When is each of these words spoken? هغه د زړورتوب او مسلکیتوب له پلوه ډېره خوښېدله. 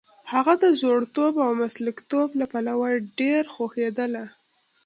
هغه 0.31 0.53
د 0.63 0.65
زړورتوب 0.79 1.33
او 1.45 1.51
مسلکیتوب 1.63 2.29
له 2.39 2.45
پلوه 2.51 2.89
ډېره 3.19 3.49
خوښېدله. 3.55 4.25